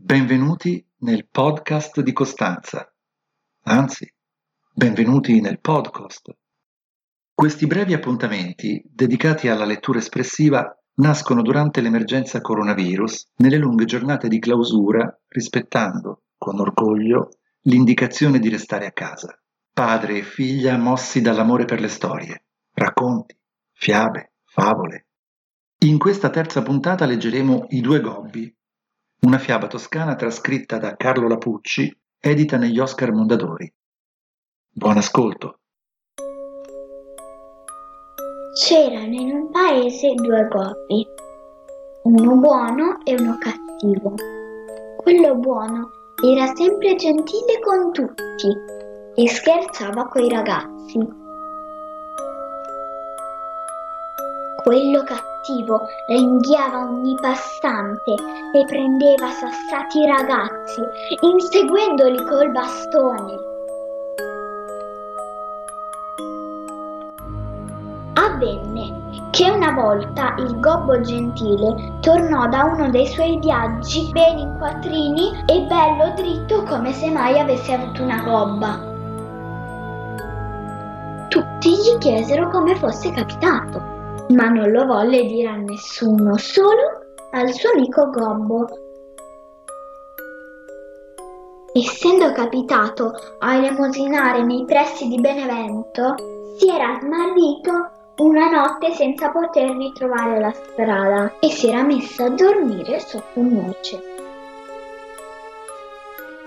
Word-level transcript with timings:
Benvenuti 0.00 0.82
nel 0.98 1.26
podcast 1.28 2.00
di 2.02 2.12
Costanza. 2.12 2.88
Anzi, 3.64 4.10
benvenuti 4.72 5.40
nel 5.40 5.60
podcast. 5.60 6.34
Questi 7.34 7.66
brevi 7.66 7.94
appuntamenti, 7.94 8.80
dedicati 8.88 9.48
alla 9.48 9.64
lettura 9.64 9.98
espressiva, 9.98 10.72
nascono 10.94 11.42
durante 11.42 11.80
l'emergenza 11.80 12.40
coronavirus, 12.40 13.32
nelle 13.38 13.58
lunghe 13.58 13.86
giornate 13.86 14.28
di 14.28 14.38
clausura, 14.38 15.20
rispettando, 15.26 16.22
con 16.38 16.60
orgoglio, 16.60 17.30
l'indicazione 17.62 18.38
di 18.38 18.48
restare 18.48 18.86
a 18.86 18.92
casa. 18.92 19.36
Padre 19.72 20.18
e 20.18 20.22
figlia 20.22 20.78
mossi 20.78 21.20
dall'amore 21.20 21.64
per 21.64 21.80
le 21.80 21.88
storie, 21.88 22.44
racconti, 22.72 23.36
fiabe, 23.72 24.34
favole. 24.44 25.08
In 25.80 25.98
questa 25.98 26.30
terza 26.30 26.62
puntata 26.62 27.04
leggeremo 27.04 27.66
I 27.70 27.80
due 27.80 28.00
gobbi 28.00 28.56
una 29.20 29.38
fiaba 29.38 29.66
toscana 29.66 30.14
trascritta 30.14 30.78
da 30.78 30.94
Carlo 30.94 31.26
Lapucci, 31.26 31.92
edita 32.20 32.56
negli 32.56 32.78
Oscar 32.78 33.10
Mondadori. 33.12 33.72
Buon 34.70 34.96
ascolto. 34.96 35.58
C'erano 38.54 39.14
in 39.14 39.30
un 39.32 39.50
paese 39.50 40.14
due 40.14 40.46
gobbi, 40.48 41.06
uno 42.04 42.36
buono 42.36 42.98
e 43.04 43.14
uno 43.14 43.36
cattivo. 43.38 44.14
Quello 44.96 45.34
buono 45.34 45.90
era 46.24 46.52
sempre 46.54 46.94
gentile 46.94 47.58
con 47.60 47.92
tutti 47.92 48.48
e 49.14 49.28
scherzava 49.28 50.06
coi 50.06 50.28
ragazzi. 50.28 51.26
Quello 54.68 55.02
cattivo 55.02 55.86
ringhiava 56.08 56.80
ogni 56.80 57.14
passante 57.18 58.12
e 58.52 58.64
prendeva 58.66 59.30
sassati 59.30 60.04
ragazzi, 60.04 60.82
inseguendoli 61.20 62.22
col 62.26 62.50
bastone. 62.50 63.36
Avvenne 68.12 69.30
che 69.30 69.48
una 69.48 69.72
volta 69.72 70.34
il 70.36 70.60
gobbo 70.60 71.00
gentile 71.00 71.94
tornò 72.00 72.46
da 72.48 72.64
uno 72.64 72.90
dei 72.90 73.06
suoi 73.06 73.38
viaggi 73.38 74.10
ben 74.12 74.36
in 74.36 74.54
quattrini 74.58 75.44
e 75.46 75.62
bello 75.62 76.12
dritto 76.14 76.62
come 76.64 76.92
se 76.92 77.08
mai 77.08 77.38
avesse 77.38 77.72
avuto 77.72 78.02
una 78.02 78.22
gobba. 78.22 78.78
Tutti 81.28 81.70
gli 81.70 81.96
chiesero 81.96 82.50
come 82.50 82.76
fosse 82.76 83.10
capitato 83.12 83.96
ma 84.28 84.48
non 84.48 84.70
lo 84.70 84.84
volle 84.84 85.24
dire 85.24 85.48
a 85.48 85.56
nessuno, 85.56 86.36
solo 86.36 87.06
al 87.30 87.52
suo 87.52 87.70
amico 87.70 88.10
Gobbo. 88.10 88.66
Essendo 91.72 92.32
capitato 92.32 93.12
a 93.38 93.54
elemosinare 93.56 94.42
nei 94.42 94.64
pressi 94.64 95.08
di 95.08 95.20
Benevento, 95.20 96.14
si 96.56 96.68
era 96.68 96.98
smarrito 97.00 97.90
una 98.18 98.50
notte 98.50 98.92
senza 98.92 99.30
poter 99.30 99.76
ritrovare 99.76 100.40
la 100.40 100.52
strada 100.52 101.34
e 101.38 101.50
si 101.50 101.68
era 101.68 101.82
messo 101.84 102.24
a 102.24 102.30
dormire 102.30 102.98
sotto 102.98 103.38
un 103.38 103.64
noce. 103.64 104.02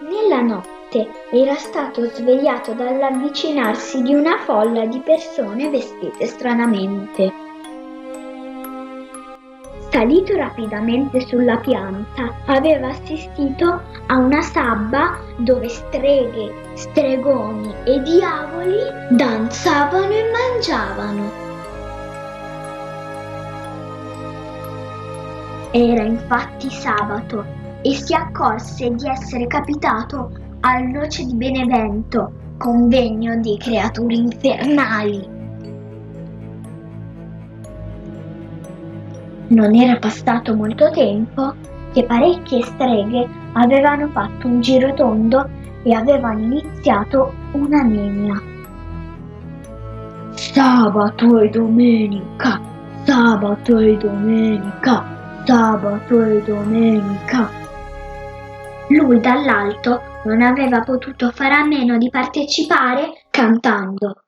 Nella 0.00 0.42
notte 0.42 1.08
era 1.30 1.54
stato 1.54 2.04
svegliato 2.06 2.72
dall'avvicinarsi 2.74 4.02
di 4.02 4.12
una 4.12 4.36
folla 4.38 4.84
di 4.84 4.98
persone 5.00 5.70
vestite 5.70 6.26
stranamente. 6.26 7.43
Salito 10.04 10.36
rapidamente 10.36 11.18
sulla 11.26 11.56
pianta, 11.56 12.30
aveva 12.44 12.88
assistito 12.88 13.80
a 14.08 14.18
una 14.18 14.42
sabba 14.42 15.16
dove 15.38 15.66
streghe, 15.70 16.52
stregoni 16.74 17.72
e 17.84 18.02
diavoli 18.02 18.76
danzavano 19.08 20.12
e 20.12 20.24
mangiavano. 20.30 21.30
Era 25.70 26.02
infatti 26.02 26.68
sabato 26.68 27.46
e 27.80 27.94
si 27.94 28.12
accorse 28.12 28.94
di 28.94 29.08
essere 29.08 29.46
capitato 29.46 30.32
al 30.60 30.82
Noce 30.82 31.24
di 31.24 31.34
Benevento, 31.34 32.30
convegno 32.58 33.36
di 33.36 33.56
creature 33.56 34.14
infernali. 34.14 35.33
Non 39.54 39.72
era 39.72 39.96
passato 40.00 40.52
molto 40.56 40.90
tempo 40.90 41.54
che 41.92 42.02
parecchie 42.02 42.60
streghe 42.60 43.28
avevano 43.52 44.08
fatto 44.08 44.48
un 44.48 44.60
giro 44.60 44.92
tondo 44.94 45.48
e 45.84 45.94
avevano 45.94 46.40
iniziato 46.40 47.32
una 47.52 47.82
nemmia. 47.82 48.34
Sabato 50.32 51.38
e 51.38 51.50
domenica, 51.50 52.60
sabato 53.04 53.78
e 53.78 53.96
domenica, 53.96 55.04
sabato 55.44 56.24
e 56.24 56.42
domenica. 56.42 57.48
Lui 58.88 59.20
dall'alto 59.20 60.00
non 60.24 60.42
aveva 60.42 60.80
potuto 60.80 61.30
fare 61.30 61.54
a 61.54 61.64
meno 61.64 61.96
di 61.96 62.10
partecipare 62.10 63.26
cantando. 63.30 64.23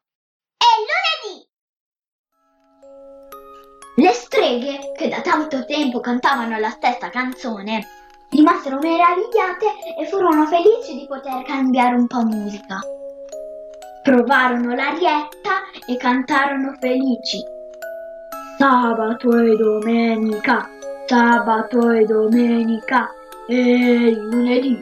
Le 3.98 4.12
streghe, 4.12 4.92
che 4.94 5.08
da 5.08 5.22
tanto 5.22 5.64
tempo 5.64 6.00
cantavano 6.00 6.58
la 6.58 6.68
stessa 6.68 7.08
canzone, 7.08 7.86
rimasero 8.28 8.78
meravigliate 8.78 9.66
e 9.98 10.06
furono 10.06 10.44
felici 10.44 10.98
di 10.98 11.06
poter 11.06 11.42
cambiare 11.44 11.96
un 11.96 12.06
po' 12.06 12.22
musica. 12.22 12.78
Provarono 14.02 14.74
l'arietta 14.74 15.62
e 15.86 15.96
cantarono 15.96 16.76
felici. 16.78 17.38
Sabato 18.58 19.34
e 19.38 19.56
domenica, 19.56 20.68
sabato 21.06 21.90
e 21.90 22.04
domenica 22.04 23.08
e 23.48 24.10
lunedì. 24.14 24.78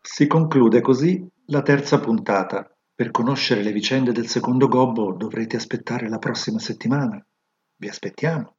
Si 0.00 0.26
conclude 0.26 0.80
così 0.80 1.22
la 1.48 1.60
terza 1.60 1.98
puntata. 2.00 2.73
Per 2.96 3.10
conoscere 3.10 3.64
le 3.64 3.72
vicende 3.72 4.12
del 4.12 4.28
secondo 4.28 4.68
gobbo 4.68 5.12
dovrete 5.14 5.56
aspettare 5.56 6.08
la 6.08 6.18
prossima 6.18 6.60
settimana. 6.60 7.20
Vi 7.76 7.88
aspettiamo. 7.88 8.53